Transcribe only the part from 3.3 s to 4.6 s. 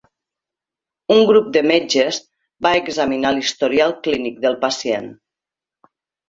l'historial clínic del